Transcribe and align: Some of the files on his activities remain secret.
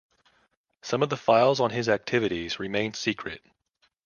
Some 0.81 1.03
of 1.03 1.09
the 1.11 1.15
files 1.15 1.59
on 1.59 1.69
his 1.69 1.87
activities 1.87 2.57
remain 2.59 2.95
secret. 2.95 3.43